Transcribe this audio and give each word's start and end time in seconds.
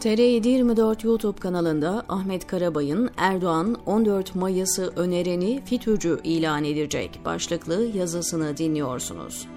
TR724 0.00 1.06
YouTube 1.06 1.40
kanalında 1.40 2.04
Ahmet 2.08 2.46
Karabay'ın 2.46 3.10
Erdoğan 3.16 3.76
14 3.86 4.34
Mayıs'ı 4.34 4.92
önereni 4.96 5.62
FİTÖ'cü 5.64 6.20
ilan 6.24 6.64
edecek 6.64 7.20
başlıklı 7.24 7.84
yazısını 7.84 8.56
dinliyorsunuz. 8.56 9.48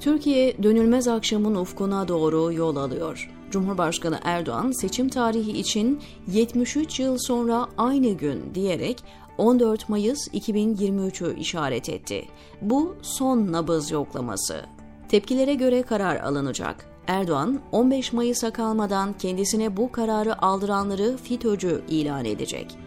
Türkiye 0.00 0.62
dönülmez 0.62 1.08
akşamın 1.08 1.54
ufkuna 1.54 2.08
doğru 2.08 2.52
yol 2.52 2.76
alıyor. 2.76 3.30
Cumhurbaşkanı 3.50 4.18
Erdoğan 4.24 4.70
seçim 4.70 5.08
tarihi 5.08 5.58
için 5.58 6.00
73 6.32 7.00
yıl 7.00 7.18
sonra 7.18 7.66
aynı 7.78 8.10
gün 8.10 8.54
diyerek 8.54 9.04
14 9.38 9.88
Mayıs 9.88 10.28
2023'ü 10.28 11.36
işaret 11.36 11.88
etti. 11.88 12.24
Bu 12.62 12.96
son 13.02 13.52
nabız 13.52 13.90
yoklaması. 13.90 14.73
Tepkilere 15.14 15.54
göre 15.54 15.82
karar 15.82 16.16
alınacak. 16.16 16.86
Erdoğan 17.06 17.60
15 17.72 18.12
Mayıs'a 18.12 18.50
kalmadan 18.52 19.12
kendisine 19.12 19.76
bu 19.76 19.92
kararı 19.92 20.42
aldıranları 20.42 21.16
FİTÖ'cü 21.16 21.82
ilan 21.88 22.24
edecek. 22.24 22.78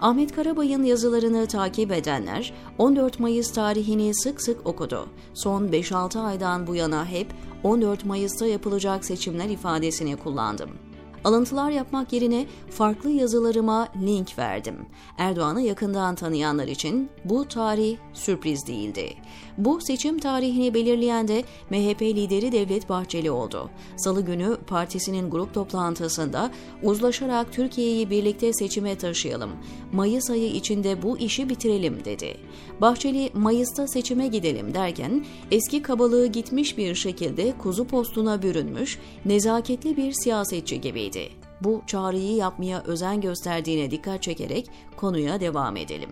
Ahmet 0.00 0.36
Karabay'ın 0.36 0.82
yazılarını 0.82 1.46
takip 1.46 1.92
edenler 1.92 2.52
14 2.78 3.20
Mayıs 3.20 3.52
tarihini 3.52 4.14
sık 4.14 4.42
sık 4.42 4.66
okudu. 4.66 5.08
Son 5.34 5.68
5-6 5.68 6.18
aydan 6.18 6.66
bu 6.66 6.74
yana 6.74 7.06
hep 7.06 7.26
14 7.64 8.04
Mayıs'ta 8.04 8.46
yapılacak 8.46 9.04
seçimler 9.04 9.48
ifadesini 9.48 10.16
kullandım. 10.16 10.70
Alıntılar 11.28 11.70
yapmak 11.70 12.12
yerine 12.12 12.46
farklı 12.70 13.10
yazılarıma 13.10 13.88
link 14.02 14.38
verdim. 14.38 14.86
Erdoğan'ı 15.18 15.60
yakından 15.60 16.14
tanıyanlar 16.14 16.68
için 16.68 17.10
bu 17.24 17.48
tarih 17.48 17.96
sürpriz 18.12 18.66
değildi. 18.66 19.14
Bu 19.58 19.80
seçim 19.80 20.18
tarihini 20.18 20.74
belirleyen 20.74 21.28
de 21.28 21.44
MHP 21.70 22.02
lideri 22.02 22.52
Devlet 22.52 22.88
Bahçeli 22.88 23.30
oldu. 23.30 23.70
Salı 23.96 24.20
günü 24.20 24.56
partisinin 24.66 25.30
grup 25.30 25.54
toplantısında 25.54 26.50
uzlaşarak 26.82 27.52
Türkiye'yi 27.52 28.10
birlikte 28.10 28.52
seçime 28.52 28.98
taşıyalım. 28.98 29.50
Mayıs 29.92 30.30
ayı 30.30 30.50
içinde 30.50 31.02
bu 31.02 31.18
işi 31.18 31.48
bitirelim 31.48 32.04
dedi. 32.04 32.36
Bahçeli 32.80 33.30
Mayıs'ta 33.34 33.88
seçime 33.88 34.28
gidelim 34.28 34.74
derken 34.74 35.26
eski 35.50 35.82
kabalığı 35.82 36.26
gitmiş 36.26 36.78
bir 36.78 36.94
şekilde 36.94 37.54
kuzu 37.58 37.84
postuna 37.84 38.42
bürünmüş, 38.42 38.98
nezaketli 39.24 39.96
bir 39.96 40.12
siyasetçi 40.12 40.80
gibiydi. 40.80 41.17
Bu 41.60 41.82
çağrıyı 41.86 42.34
yapmaya 42.34 42.82
özen 42.82 43.20
gösterdiğine 43.20 43.90
dikkat 43.90 44.22
çekerek 44.22 44.70
konuya 44.96 45.40
devam 45.40 45.76
edelim. 45.76 46.10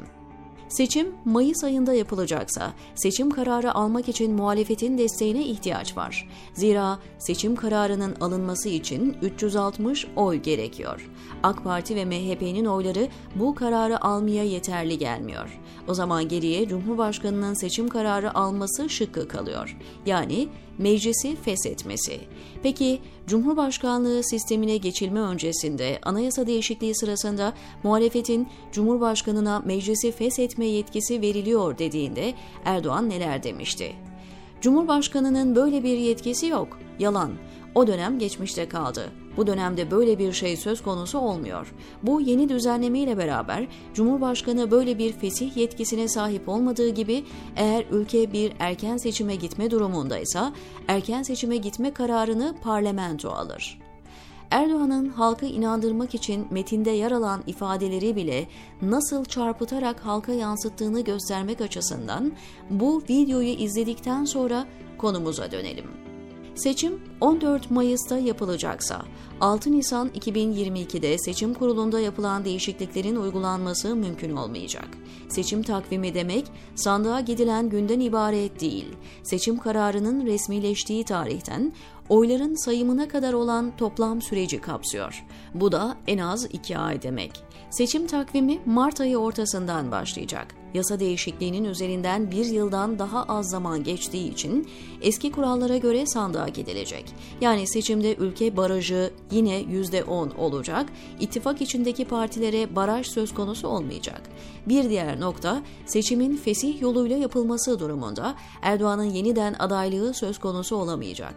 Seçim 0.68 1.14
Mayıs 1.24 1.64
ayında 1.64 1.94
yapılacaksa 1.94 2.72
seçim 2.94 3.30
kararı 3.30 3.74
almak 3.74 4.08
için 4.08 4.32
muhalefetin 4.32 4.98
desteğine 4.98 5.46
ihtiyaç 5.46 5.96
var. 5.96 6.28
Zira 6.54 6.98
seçim 7.18 7.56
kararının 7.56 8.16
alınması 8.20 8.68
için 8.68 9.16
360 9.22 10.06
oy 10.16 10.36
gerekiyor. 10.36 11.10
AK 11.42 11.64
Parti 11.64 11.96
ve 11.96 12.04
MHP'nin 12.04 12.64
oyları 12.64 13.08
bu 13.34 13.54
kararı 13.54 14.04
almaya 14.04 14.44
yeterli 14.44 14.98
gelmiyor. 14.98 15.60
O 15.88 15.94
zaman 15.94 16.28
geriye 16.28 16.68
Cumhurbaşkanının 16.68 17.54
seçim 17.54 17.88
kararı 17.88 18.34
alması 18.34 18.88
şıkkı 18.88 19.28
kalıyor. 19.28 19.76
Yani 20.06 20.48
meclisi 20.78 21.36
feshetmesi. 21.36 22.20
Peki 22.62 23.00
Cumhurbaşkanlığı 23.26 24.22
sistemine 24.24 24.76
geçilme 24.76 25.20
öncesinde 25.20 25.98
anayasa 26.02 26.46
değişikliği 26.46 26.94
sırasında 26.94 27.52
muhalefetin 27.82 28.48
Cumhurbaşkanına 28.72 29.62
meclisi 29.66 30.12
feshetme 30.12 30.66
yetkisi 30.66 31.20
veriliyor 31.20 31.78
dediğinde 31.78 32.34
Erdoğan 32.64 33.10
neler 33.10 33.42
demişti? 33.42 33.92
Cumhurbaşkanının 34.60 35.56
böyle 35.56 35.84
bir 35.84 35.98
yetkisi 35.98 36.46
yok. 36.46 36.78
Yalan. 36.98 37.32
O 37.74 37.86
dönem 37.86 38.18
geçmişte 38.18 38.68
kaldı. 38.68 39.12
Bu 39.36 39.46
dönemde 39.46 39.90
böyle 39.90 40.18
bir 40.18 40.32
şey 40.32 40.56
söz 40.56 40.82
konusu 40.82 41.18
olmuyor. 41.18 41.74
Bu 42.02 42.20
yeni 42.20 42.48
düzenleme 42.48 42.98
ile 42.98 43.18
beraber 43.18 43.66
Cumhurbaşkanı 43.94 44.70
böyle 44.70 44.98
bir 44.98 45.12
fesih 45.12 45.56
yetkisine 45.56 46.08
sahip 46.08 46.48
olmadığı 46.48 46.88
gibi 46.88 47.24
eğer 47.56 47.84
ülke 47.90 48.32
bir 48.32 48.52
erken 48.58 48.96
seçime 48.96 49.36
gitme 49.36 49.70
durumundaysa 49.70 50.52
erken 50.88 51.22
seçime 51.22 51.56
gitme 51.56 51.90
kararını 51.94 52.54
parlamento 52.62 53.30
alır. 53.30 53.78
Erdoğan'ın 54.50 55.08
halkı 55.08 55.46
inandırmak 55.46 56.14
için 56.14 56.46
metinde 56.50 56.90
yer 56.90 57.10
alan 57.10 57.42
ifadeleri 57.46 58.16
bile 58.16 58.46
nasıl 58.82 59.24
çarpıtarak 59.24 60.00
halka 60.00 60.32
yansıttığını 60.32 61.00
göstermek 61.00 61.60
açısından 61.60 62.32
bu 62.70 63.02
videoyu 63.10 63.48
izledikten 63.48 64.24
sonra 64.24 64.66
konumuza 64.98 65.50
dönelim. 65.50 66.05
Seçim 66.56 67.00
14 67.20 67.70
Mayıs'ta 67.70 68.18
yapılacaksa 68.18 69.02
6 69.40 69.72
Nisan 69.72 70.08
2022'de 70.08 71.18
seçim 71.18 71.54
kurulunda 71.54 72.00
yapılan 72.00 72.44
değişikliklerin 72.44 73.16
uygulanması 73.16 73.96
mümkün 73.96 74.36
olmayacak. 74.36 74.88
Seçim 75.28 75.62
takvimi 75.62 76.14
demek 76.14 76.46
sandığa 76.74 77.20
gidilen 77.20 77.68
günden 77.68 78.00
ibaret 78.00 78.60
değil. 78.60 78.86
Seçim 79.22 79.58
kararının 79.58 80.26
resmileştiği 80.26 81.04
tarihten 81.04 81.72
oyların 82.08 82.64
sayımına 82.64 83.08
kadar 83.08 83.32
olan 83.32 83.72
toplam 83.76 84.22
süreci 84.22 84.60
kapsıyor. 84.60 85.24
Bu 85.54 85.72
da 85.72 85.96
en 86.06 86.18
az 86.18 86.48
2 86.52 86.78
ay 86.78 87.02
demek. 87.02 87.32
Seçim 87.70 88.06
takvimi 88.06 88.58
Mart 88.66 89.00
ayı 89.00 89.18
ortasından 89.18 89.90
başlayacak. 89.90 90.54
Yasa 90.74 91.00
değişikliğinin 91.00 91.64
üzerinden 91.64 92.30
bir 92.30 92.44
yıldan 92.44 92.98
daha 92.98 93.22
az 93.22 93.50
zaman 93.50 93.84
geçtiği 93.84 94.32
için 94.32 94.68
eski 95.02 95.32
kurallara 95.32 95.76
göre 95.76 96.06
sandığa 96.06 96.48
gidilecek. 96.48 97.14
Yani 97.40 97.66
seçimde 97.66 98.14
ülke 98.16 98.56
barajı 98.56 99.10
yine 99.30 99.62
%10 99.62 100.36
olacak, 100.36 100.86
ittifak 101.20 101.62
içindeki 101.62 102.04
partilere 102.04 102.76
baraj 102.76 103.06
söz 103.06 103.34
konusu 103.34 103.68
olmayacak. 103.68 104.22
Bir 104.66 104.90
diğer 104.90 105.20
nokta 105.20 105.62
seçimin 105.86 106.36
fesih 106.36 106.80
yoluyla 106.80 107.16
yapılması 107.16 107.80
durumunda 107.80 108.34
Erdoğan'ın 108.62 109.10
yeniden 109.10 109.54
adaylığı 109.58 110.14
söz 110.14 110.38
konusu 110.38 110.76
olamayacak. 110.76 111.34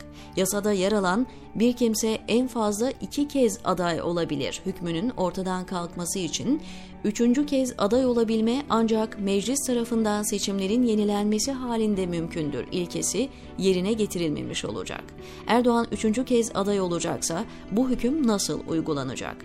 Yasada 0.60 0.74
yer 0.74 0.92
alan 0.92 1.28
bir 1.56 1.74
kimse 1.74 2.18
en 2.28 2.48
fazla 2.48 2.92
iki 2.92 3.28
kez 3.28 3.60
aday 3.64 4.02
olabilir 4.02 4.62
hükmünün 4.66 5.10
ortadan 5.10 5.66
kalkması 5.66 6.20
için 6.20 6.62
üçüncü 7.04 7.46
kez 7.46 7.74
aday 7.78 8.06
olabilme 8.06 8.64
ancak 8.70 9.20
meclis 9.20 9.68
tarafından 9.68 10.24
seçimlerin 10.24 10.84
yenilenmesi 10.84 11.52
halinde 11.52 12.06
mümkündür 12.06 12.68
ilkesi 12.72 13.30
yerine 13.58 13.94
getirilmemiş 13.94 14.66
olacak. 14.66 15.04
Erdoğan 15.48 15.88
üçüncü 15.92 16.26
kez 16.26 16.52
aday 16.56 16.82
olacaksa 16.82 17.46
bu 17.72 17.90
hüküm 17.90 18.28
nasıl 18.28 18.60
uygulanacak? 18.68 19.36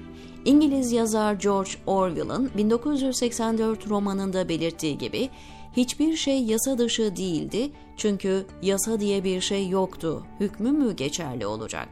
İngiliz 0.45 0.93
yazar 0.93 1.35
George 1.35 1.71
Orwell'ın 1.87 2.51
1984 2.57 3.89
romanında 3.89 4.49
belirttiği 4.49 4.99
gibi 4.99 5.31
hiçbir 5.77 6.17
şey 6.17 6.45
yasa 6.45 6.79
dışı 6.79 7.17
değildi 7.17 7.71
çünkü 7.97 8.47
yasa 8.63 9.01
diye 9.01 9.25
bir 9.25 9.41
şey 9.41 9.69
yoktu. 9.69 10.27
Hükmü 10.41 10.73
mü 10.73 10.97
geçerli 10.97 11.47
olacak? 11.47 11.89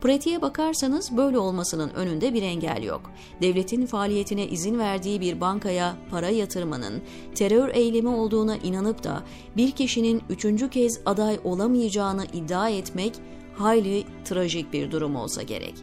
Pratiğe 0.00 0.42
bakarsanız 0.42 1.16
böyle 1.16 1.38
olmasının 1.38 1.90
önünde 1.90 2.34
bir 2.34 2.42
engel 2.42 2.82
yok. 2.82 3.10
Devletin 3.42 3.86
faaliyetine 3.86 4.46
izin 4.46 4.78
verdiği 4.78 5.20
bir 5.20 5.40
bankaya 5.40 5.96
para 6.10 6.28
yatırmanın 6.28 7.02
terör 7.34 7.68
eylemi 7.74 8.08
olduğuna 8.08 8.56
inanıp 8.56 9.04
da 9.04 9.22
bir 9.56 9.70
kişinin 9.70 10.22
üçüncü 10.30 10.70
kez 10.70 11.00
aday 11.06 11.40
olamayacağını 11.44 12.24
iddia 12.32 12.68
etmek 12.68 13.14
hayli 13.56 14.04
trajik 14.24 14.72
bir 14.72 14.90
durum 14.90 15.16
olsa 15.16 15.42
gerek. 15.42 15.74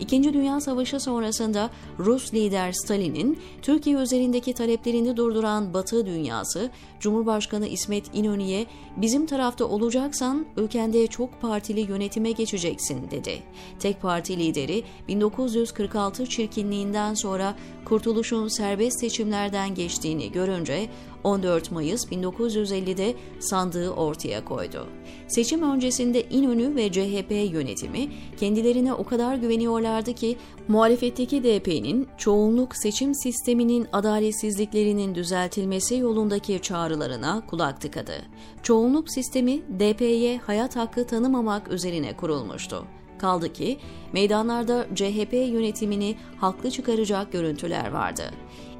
İkinci 0.00 0.32
Dünya 0.32 0.60
Savaşı 0.60 1.00
sonrasında 1.00 1.70
Rus 1.98 2.34
lider 2.34 2.72
Stalin'in 2.72 3.38
Türkiye 3.62 3.96
üzerindeki 3.96 4.52
taleplerini 4.52 5.16
durduran 5.16 5.74
Batı 5.74 6.06
dünyası, 6.06 6.70
Cumhurbaşkanı 7.00 7.66
İsmet 7.66 8.04
İnönü'ye 8.14 8.66
bizim 8.96 9.26
tarafta 9.26 9.64
olacaksan 9.64 10.46
ülkende 10.56 11.06
çok 11.06 11.40
partili 11.40 11.80
yönetime 11.80 12.32
geçeceksin 12.32 13.10
dedi. 13.10 13.42
Tek 13.78 14.02
parti 14.02 14.38
lideri 14.38 14.84
1946 15.08 16.26
çirkinliğinden 16.26 17.14
sonra 17.14 17.56
kurtuluşun 17.84 18.48
serbest 18.48 19.00
seçimlerden 19.00 19.74
geçtiğini 19.74 20.32
görünce 20.32 20.88
14 21.24 21.70
Mayıs 21.70 22.04
1950'de 22.04 23.14
sandığı 23.38 23.90
ortaya 23.90 24.44
koydu. 24.44 24.86
Seçim 25.28 25.62
öncesinde 25.62 26.22
İnönü 26.22 26.76
ve 26.76 26.92
CHP 26.92 27.52
yönetimi 27.52 28.08
kendilerine 28.36 28.94
o 28.94 29.04
kadar 29.04 29.34
güveniyorlardı 29.34 30.12
ki 30.12 30.36
muhalefetteki 30.68 31.44
DP'nin 31.44 32.08
çoğunluk 32.18 32.76
seçim 32.76 33.14
sisteminin 33.14 33.86
adaletsizliklerinin 33.92 35.14
düzeltilmesi 35.14 35.96
yolundaki 35.96 36.62
çağrılarına 36.62 37.42
kulak 37.46 37.80
tıkadı. 37.80 38.14
Çoğunluk 38.62 39.10
sistemi 39.10 39.62
DP'ye 39.80 40.38
hayat 40.38 40.76
hakkı 40.76 41.06
tanımamak 41.06 41.72
üzerine 41.72 42.16
kurulmuştu. 42.16 42.84
Kaldı 43.18 43.52
ki 43.52 43.78
meydanlarda 44.12 44.86
CHP 44.94 45.32
yönetimini 45.32 46.16
haklı 46.36 46.70
çıkaracak 46.70 47.32
görüntüler 47.32 47.90
vardı. 47.90 48.22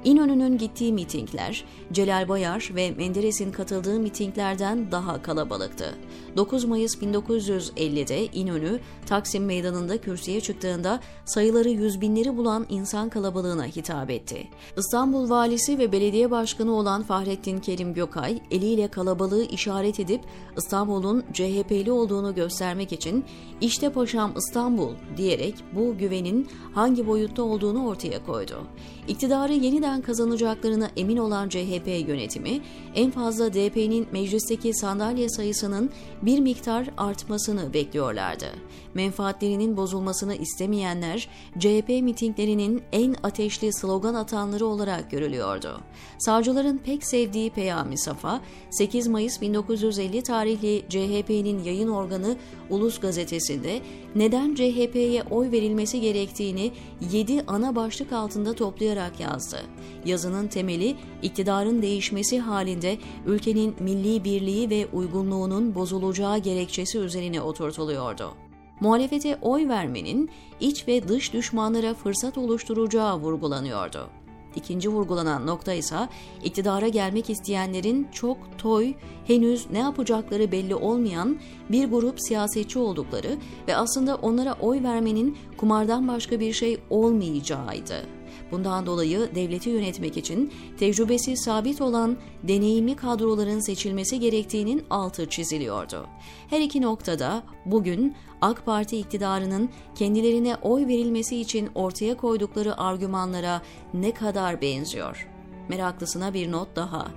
İnönü'nün 0.08 0.58
gittiği 0.58 0.92
mitingler, 0.92 1.64
Celal 1.92 2.28
Bayar 2.28 2.70
ve 2.74 2.90
Menderes'in 2.90 3.52
katıldığı 3.52 4.00
mitinglerden 4.00 4.92
daha 4.92 5.22
kalabalıktı. 5.22 5.94
9 6.36 6.64
Mayıs 6.64 6.96
1950'de 6.96 8.26
İnönü, 8.26 8.80
Taksim 9.06 9.44
Meydanı'nda 9.44 10.00
kürsüye 10.00 10.40
çıktığında 10.40 11.00
sayıları 11.24 11.68
yüz 11.68 12.00
binleri 12.00 12.36
bulan 12.36 12.66
insan 12.68 13.08
kalabalığına 13.08 13.64
hitap 13.64 14.10
etti. 14.10 14.48
İstanbul 14.76 15.30
Valisi 15.30 15.78
ve 15.78 15.92
Belediye 15.92 16.30
Başkanı 16.30 16.72
olan 16.74 17.02
Fahrettin 17.02 17.58
Kerim 17.58 17.94
Gökay, 17.94 18.38
eliyle 18.50 18.88
kalabalığı 18.88 19.44
işaret 19.44 20.00
edip 20.00 20.20
İstanbul'un 20.56 21.24
CHP'li 21.32 21.92
olduğunu 21.92 22.34
göstermek 22.34 22.92
için 22.92 23.24
işte 23.60 23.92
paşam 23.92 24.32
İstanbul 24.36 24.92
diyerek 25.16 25.54
bu 25.74 25.98
güvenin 25.98 26.48
hangi 26.74 27.06
boyutta 27.06 27.42
olduğunu 27.42 27.86
ortaya 27.86 28.26
koydu. 28.26 28.66
İktidarı 29.08 29.52
yeniden 29.52 29.97
kazanacaklarına 30.02 30.90
emin 30.96 31.16
olan 31.16 31.48
CHP 31.48 32.08
yönetimi 32.08 32.60
en 32.94 33.10
fazla 33.10 33.54
DP'nin 33.54 34.06
meclisteki 34.12 34.74
sandalye 34.74 35.28
sayısının 35.28 35.90
bir 36.22 36.40
miktar 36.40 36.90
artmasını 36.96 37.74
bekliyorlardı. 37.74 38.46
Menfaatlerinin 38.94 39.76
bozulmasını 39.76 40.34
istemeyenler 40.34 41.28
CHP 41.58 41.88
mitinglerinin 41.88 42.82
en 42.92 43.16
ateşli 43.22 43.72
slogan 43.72 44.14
atanları 44.14 44.66
olarak 44.66 45.10
görülüyordu. 45.10 45.80
Savcıların 46.18 46.78
pek 46.78 47.04
sevdiği 47.04 47.50
Peyami 47.50 47.98
Safa, 47.98 48.40
8 48.70 49.06
Mayıs 49.06 49.40
1950 49.40 50.22
tarihli 50.22 50.82
CHP'nin 50.88 51.64
yayın 51.64 51.88
organı 51.88 52.36
Ulus 52.70 53.00
Gazetesi'nde 53.00 53.80
neden 54.14 54.54
CHP'ye 54.54 55.22
oy 55.30 55.50
verilmesi 55.50 56.00
gerektiğini 56.00 56.72
7 57.12 57.42
ana 57.46 57.76
başlık 57.76 58.12
altında 58.12 58.52
toplayarak 58.52 59.20
yazdı. 59.20 59.60
Yazının 60.04 60.48
temeli 60.48 60.96
iktidarın 61.22 61.82
değişmesi 61.82 62.40
halinde 62.40 62.98
ülkenin 63.26 63.74
milli 63.80 64.24
birliği 64.24 64.70
ve 64.70 64.86
uygunluğunun 64.92 65.74
bozulacağı 65.74 66.38
gerekçesi 66.38 66.98
üzerine 66.98 67.40
oturtuluyordu. 67.40 68.34
Muhalefete 68.80 69.38
oy 69.42 69.68
vermenin 69.68 70.30
iç 70.60 70.88
ve 70.88 71.08
dış 71.08 71.32
düşmanlara 71.32 71.94
fırsat 71.94 72.38
oluşturacağı 72.38 73.18
vurgulanıyordu. 73.18 74.10
İkinci 74.56 74.88
vurgulanan 74.88 75.46
nokta 75.46 75.72
ise 75.72 76.08
iktidara 76.44 76.88
gelmek 76.88 77.30
isteyenlerin 77.30 78.08
çok 78.12 78.36
toy, 78.58 78.94
henüz 79.26 79.70
ne 79.70 79.78
yapacakları 79.78 80.52
belli 80.52 80.74
olmayan 80.74 81.38
bir 81.68 81.90
grup 81.90 82.20
siyasetçi 82.20 82.78
oldukları 82.78 83.36
ve 83.68 83.76
aslında 83.76 84.16
onlara 84.16 84.56
oy 84.60 84.82
vermenin 84.82 85.38
kumardan 85.56 86.08
başka 86.08 86.40
bir 86.40 86.52
şey 86.52 86.78
olmayacağıydı. 86.90 88.17
Bundan 88.50 88.86
dolayı 88.86 89.30
devleti 89.34 89.70
yönetmek 89.70 90.16
için 90.16 90.52
tecrübesi 90.78 91.36
sabit 91.36 91.80
olan 91.80 92.16
deneyimli 92.42 92.96
kadroların 92.96 93.60
seçilmesi 93.60 94.20
gerektiğinin 94.20 94.84
altı 94.90 95.28
çiziliyordu. 95.28 96.06
Her 96.50 96.60
iki 96.60 96.82
noktada 96.82 97.42
bugün 97.66 98.14
AK 98.40 98.66
Parti 98.66 98.98
iktidarının 98.98 99.70
kendilerine 99.94 100.56
oy 100.56 100.86
verilmesi 100.86 101.40
için 101.40 101.70
ortaya 101.74 102.16
koydukları 102.16 102.80
argümanlara 102.80 103.62
ne 103.94 104.12
kadar 104.14 104.60
benziyor? 104.60 105.28
Meraklısına 105.68 106.34
bir 106.34 106.52
not 106.52 106.76
daha. 106.76 107.08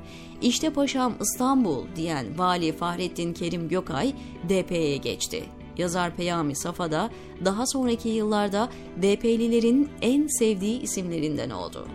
İşte 0.42 0.70
paşam 0.70 1.14
İstanbul 1.22 1.86
diyen 1.96 2.38
Vali 2.38 2.72
Fahrettin 2.72 3.34
Kerim 3.34 3.70
Gökay 3.70 4.14
DP'ye 4.50 4.98
geçti. 4.98 5.44
Yazar 5.82 6.16
Peyami 6.16 6.56
Safa 6.56 6.92
da 6.92 7.10
daha 7.46 7.66
sonraki 7.66 8.10
yıllarda 8.10 8.70
DP'lilerin 8.98 9.90
en 10.02 10.28
sevdiği 10.28 10.82
isimlerinden 10.82 11.50
oldu. 11.50 11.88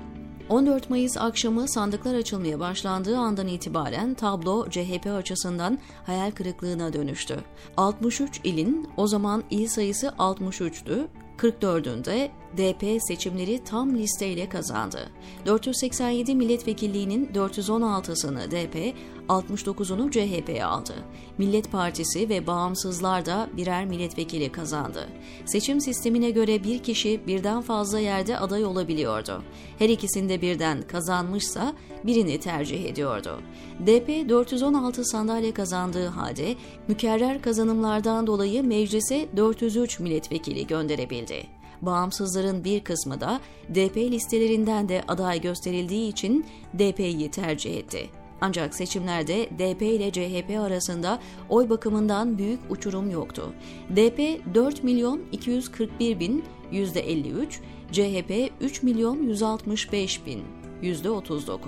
14 0.48 0.90
Mayıs 0.90 1.16
akşamı 1.16 1.68
sandıklar 1.68 2.14
açılmaya 2.14 2.60
başlandığı 2.60 3.18
andan 3.18 3.46
itibaren 3.46 4.14
tablo 4.14 4.70
CHP 4.70 5.06
açısından 5.06 5.78
hayal 6.06 6.30
kırıklığına 6.30 6.92
dönüştü. 6.92 7.36
63 7.76 8.40
ilin 8.44 8.88
o 8.96 9.06
zaman 9.06 9.44
il 9.50 9.68
sayısı 9.68 10.06
63'tü, 10.06 11.06
44'ünde 11.38 12.28
DP 12.56 13.02
seçimleri 13.02 13.64
tam 13.64 13.96
listeyle 13.96 14.48
kazandı. 14.48 15.10
487 15.46 16.34
milletvekilliğinin 16.34 17.26
416'sını 17.26 18.50
DP, 18.50 18.94
69'unu 19.28 20.10
CHP 20.10 20.64
aldı. 20.64 20.94
Millet 21.38 21.72
Partisi 21.72 22.28
ve 22.28 22.46
bağımsızlar 22.46 23.26
da 23.26 23.48
birer 23.56 23.86
milletvekili 23.86 24.52
kazandı. 24.52 25.08
Seçim 25.44 25.80
sistemine 25.80 26.30
göre 26.30 26.64
bir 26.64 26.78
kişi 26.78 27.20
birden 27.26 27.62
fazla 27.62 27.98
yerde 27.98 28.38
aday 28.38 28.64
olabiliyordu. 28.64 29.42
Her 29.78 29.88
ikisinde 29.88 30.42
birden 30.42 30.82
kazanmışsa 30.82 31.72
birini 32.04 32.40
tercih 32.40 32.84
ediyordu. 32.84 33.40
DP 33.86 34.28
416 34.28 35.04
sandalye 35.04 35.52
kazandığı 35.52 36.06
halde 36.06 36.54
mükerrer 36.88 37.42
kazanımlardan 37.42 38.26
dolayı 38.26 38.64
meclise 38.64 39.28
403 39.36 40.00
milletvekili 40.00 40.66
gönderebildi. 40.66 41.55
Bağımsızların 41.86 42.64
bir 42.64 42.80
kısmı 42.80 43.20
da 43.20 43.40
DP 43.74 43.96
listelerinden 43.96 44.88
de 44.88 45.02
aday 45.08 45.40
gösterildiği 45.40 46.10
için 46.10 46.46
DP'yi 46.78 47.30
tercih 47.30 47.76
etti. 47.76 48.10
Ancak 48.40 48.74
seçimlerde 48.74 49.48
DP 49.58 49.82
ile 49.82 50.10
CHP 50.10 50.60
arasında 50.60 51.18
oy 51.48 51.70
bakımından 51.70 52.38
büyük 52.38 52.60
uçurum 52.70 53.10
yoktu. 53.10 53.52
DP 53.90 54.40
4 54.54 54.84
milyon 54.84 55.20
241 55.32 56.20
bin 56.20 56.44
%53, 56.72 57.60
CHP 57.92 58.52
3 58.60 58.82
milyon 58.82 59.22
165 59.22 60.26
bin 60.26 60.42
%39. 60.82 61.58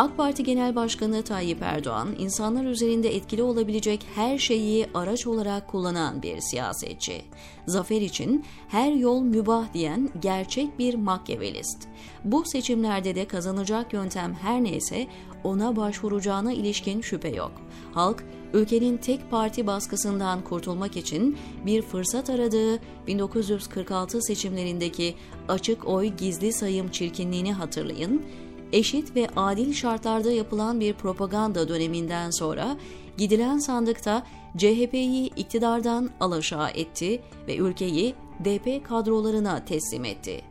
AK 0.00 0.16
Parti 0.16 0.42
Genel 0.44 0.76
Başkanı 0.76 1.22
Tayyip 1.22 1.62
Erdoğan, 1.62 2.08
insanlar 2.18 2.64
üzerinde 2.64 3.14
etkili 3.16 3.42
olabilecek 3.42 4.06
her 4.14 4.38
şeyi 4.38 4.86
araç 4.94 5.26
olarak 5.26 5.68
kullanan 5.68 6.22
bir 6.22 6.40
siyasetçi. 6.40 7.22
Zafer 7.66 8.00
için 8.00 8.44
her 8.68 8.92
yol 8.92 9.22
mübah 9.22 9.72
diyen 9.74 10.10
gerçek 10.20 10.78
bir 10.78 10.94
makyavelist. 10.94 11.88
Bu 12.24 12.44
seçimlerde 12.44 13.14
de 13.14 13.24
kazanacak 13.24 13.92
yöntem 13.92 14.34
her 14.34 14.64
neyse 14.64 15.06
ona 15.44 15.76
başvuracağına 15.76 16.52
ilişkin 16.52 17.00
şüphe 17.00 17.28
yok. 17.28 17.52
Halk, 17.92 18.24
ülkenin 18.52 18.96
tek 18.96 19.30
parti 19.30 19.66
baskısından 19.66 20.44
kurtulmak 20.44 20.96
için 20.96 21.38
bir 21.66 21.82
fırsat 21.82 22.30
aradığı 22.30 22.78
1946 23.06 24.22
seçimlerindeki 24.22 25.14
açık 25.48 25.88
oy 25.88 26.06
gizli 26.06 26.52
sayım 26.52 26.88
çirkinliğini 26.88 27.52
hatırlayın 27.52 28.22
eşit 28.72 29.16
ve 29.16 29.28
adil 29.36 29.72
şartlarda 29.72 30.32
yapılan 30.32 30.80
bir 30.80 30.92
propaganda 30.92 31.68
döneminden 31.68 32.30
sonra 32.30 32.76
gidilen 33.16 33.58
sandıkta 33.58 34.22
CHP'yi 34.56 35.26
iktidardan 35.36 36.10
alaşağı 36.20 36.70
etti 36.70 37.20
ve 37.48 37.56
ülkeyi 37.56 38.14
DP 38.44 38.84
kadrolarına 38.84 39.64
teslim 39.64 40.04
etti. 40.04 40.42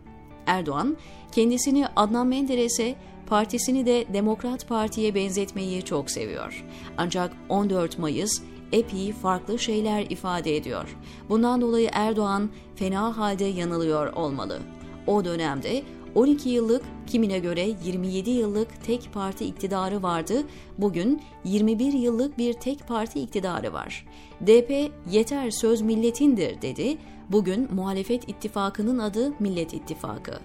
Erdoğan 0.47 0.97
kendisini 1.31 1.88
Adnan 1.95 2.27
Menderes'e 2.27 2.95
partisini 3.27 3.85
de 3.85 4.05
Demokrat 4.13 4.67
Parti'ye 4.67 5.15
benzetmeyi 5.15 5.81
çok 5.81 6.11
seviyor. 6.11 6.65
Ancak 6.97 7.33
14 7.49 7.99
Mayıs 7.99 8.41
epey 8.71 9.13
farklı 9.13 9.59
şeyler 9.59 10.01
ifade 10.01 10.55
ediyor. 10.55 10.97
Bundan 11.29 11.61
dolayı 11.61 11.89
Erdoğan 11.93 12.49
fena 12.75 13.17
halde 13.17 13.45
yanılıyor 13.45 14.13
olmalı. 14.13 14.59
O 15.07 15.25
dönemde 15.25 15.83
12 16.15 16.49
yıllık, 16.49 16.83
kimine 17.07 17.39
göre 17.39 17.69
27 17.85 18.29
yıllık 18.29 18.83
tek 18.83 19.13
parti 19.13 19.45
iktidarı 19.45 20.03
vardı. 20.03 20.43
Bugün 20.77 21.21
21 21.43 21.93
yıllık 21.93 22.37
bir 22.37 22.53
tek 22.53 22.87
parti 22.87 23.19
iktidarı 23.19 23.73
var. 23.73 24.05
DP 24.41 24.91
yeter 25.11 25.51
söz 25.51 25.81
milletindir 25.81 26.61
dedi. 26.61 26.97
Bugün 27.29 27.67
muhalefet 27.73 28.29
ittifakının 28.29 28.99
adı 28.99 29.33
Millet 29.39 29.73
İttifakı. 29.73 30.39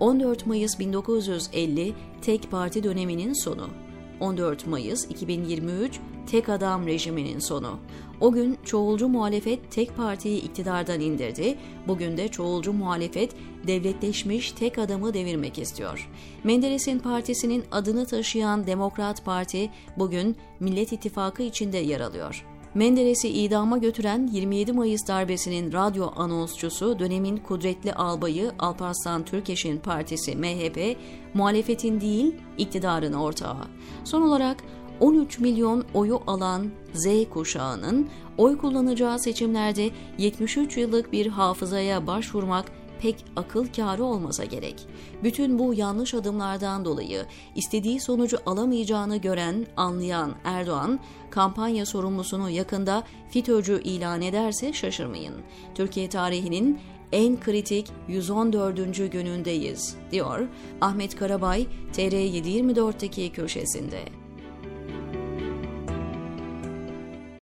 14 0.00 0.46
Mayıs 0.46 0.78
1950 0.78 1.94
tek 2.22 2.50
parti 2.50 2.82
döneminin 2.82 3.44
sonu. 3.44 3.68
14 4.20 4.66
Mayıs 4.66 5.04
2023 5.10 6.00
tek 6.26 6.48
adam 6.48 6.86
rejiminin 6.86 7.38
sonu. 7.38 7.78
O 8.20 8.32
gün 8.32 8.58
çoğulcu 8.64 9.08
muhalefet 9.08 9.70
tek 9.70 9.96
partiyi 9.96 10.42
iktidardan 10.42 11.00
indirdi. 11.00 11.58
Bugün 11.88 12.16
de 12.16 12.28
çoğulcu 12.28 12.72
muhalefet 12.72 13.36
devletleşmiş 13.66 14.52
tek 14.52 14.78
adamı 14.78 15.14
devirmek 15.14 15.58
istiyor. 15.58 16.10
Menderes'in 16.44 16.98
partisinin 16.98 17.64
adını 17.72 18.06
taşıyan 18.06 18.66
Demokrat 18.66 19.24
Parti 19.24 19.70
bugün 19.98 20.36
Millet 20.60 20.92
İttifakı 20.92 21.42
içinde 21.42 21.78
yer 21.78 22.00
alıyor. 22.00 22.44
Menderes'i 22.74 23.28
idama 23.28 23.78
götüren 23.78 24.26
27 24.32 24.72
Mayıs 24.72 25.08
darbesinin 25.08 25.72
radyo 25.72 26.10
anonsçusu 26.16 26.98
dönemin 26.98 27.36
kudretli 27.36 27.92
albayı 27.92 28.52
Alparslan 28.58 29.24
Türkeş'in 29.24 29.78
partisi 29.78 30.36
MHP, 30.36 30.96
muhalefetin 31.34 32.00
değil 32.00 32.34
iktidarın 32.58 33.12
ortağı. 33.12 33.64
Son 34.04 34.22
olarak 34.22 34.56
13 35.00 35.38
milyon 35.38 35.84
oyu 35.94 36.20
alan 36.26 36.70
Z 36.94 37.06
kuşağının 37.30 38.08
oy 38.38 38.58
kullanacağı 38.58 39.18
seçimlerde 39.18 39.90
73 40.18 40.76
yıllık 40.76 41.12
bir 41.12 41.26
hafızaya 41.26 42.06
başvurmak 42.06 42.72
pek 43.00 43.24
akıl 43.36 43.66
kârı 43.76 44.04
olmasa 44.04 44.44
gerek. 44.44 44.86
Bütün 45.22 45.58
bu 45.58 45.74
yanlış 45.74 46.14
adımlardan 46.14 46.84
dolayı 46.84 47.26
istediği 47.54 48.00
sonucu 48.00 48.38
alamayacağını 48.46 49.16
gören, 49.16 49.66
anlayan 49.76 50.34
Erdoğan, 50.44 51.00
kampanya 51.30 51.86
sorumlusunu 51.86 52.50
yakında 52.50 53.02
FİTÖ'cü 53.30 53.82
ilan 53.82 54.22
ederse 54.22 54.72
şaşırmayın. 54.72 55.34
Türkiye 55.74 56.08
tarihinin 56.08 56.80
en 57.12 57.40
kritik 57.40 57.88
114. 58.08 59.12
günündeyiz, 59.12 59.96
diyor 60.12 60.48
Ahmet 60.80 61.16
Karabay 61.16 61.66
TR724'teki 61.92 63.32
köşesinde. 63.32 64.25